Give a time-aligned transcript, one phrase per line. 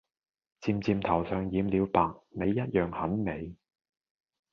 [0.61, 2.01] 漸漸頭上染了白
[2.31, 3.53] 你一樣很美